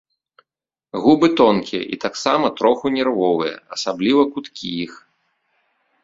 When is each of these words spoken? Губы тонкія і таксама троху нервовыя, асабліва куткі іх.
Губы 1.01 1.27
тонкія 1.41 1.81
і 1.97 1.99
таксама 2.05 2.45
троху 2.61 2.85
нервовыя, 2.95 3.55
асабліва 3.77 4.21
куткі 4.33 4.67
іх. 4.87 4.93